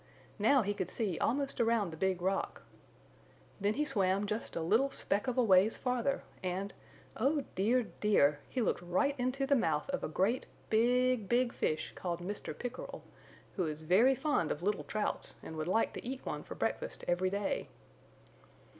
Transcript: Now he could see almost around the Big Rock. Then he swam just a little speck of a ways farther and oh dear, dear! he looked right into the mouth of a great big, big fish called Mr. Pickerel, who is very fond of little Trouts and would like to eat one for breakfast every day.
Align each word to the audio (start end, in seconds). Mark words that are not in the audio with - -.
Now 0.39 0.63
he 0.63 0.73
could 0.73 0.89
see 0.89 1.19
almost 1.19 1.61
around 1.61 1.91
the 1.91 1.95
Big 1.95 2.23
Rock. 2.23 2.63
Then 3.59 3.75
he 3.75 3.85
swam 3.85 4.25
just 4.25 4.55
a 4.55 4.61
little 4.61 4.89
speck 4.89 5.27
of 5.27 5.37
a 5.37 5.43
ways 5.43 5.77
farther 5.77 6.23
and 6.41 6.73
oh 7.17 7.43
dear, 7.53 7.83
dear! 7.99 8.39
he 8.49 8.63
looked 8.63 8.81
right 8.81 9.13
into 9.19 9.45
the 9.45 9.53
mouth 9.53 9.87
of 9.91 10.03
a 10.03 10.07
great 10.09 10.47
big, 10.71 11.29
big 11.29 11.53
fish 11.53 11.91
called 11.93 12.19
Mr. 12.19 12.57
Pickerel, 12.57 13.03
who 13.57 13.67
is 13.67 13.83
very 13.83 14.15
fond 14.15 14.51
of 14.51 14.63
little 14.63 14.85
Trouts 14.85 15.35
and 15.43 15.55
would 15.55 15.67
like 15.67 15.93
to 15.93 16.03
eat 16.03 16.25
one 16.25 16.41
for 16.41 16.55
breakfast 16.55 17.05
every 17.07 17.29
day. 17.29 17.69